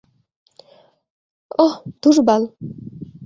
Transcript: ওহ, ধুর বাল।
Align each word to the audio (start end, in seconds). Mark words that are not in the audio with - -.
ওহ, 1.59 1.73
ধুর 2.01 2.17
বাল। 2.27 2.43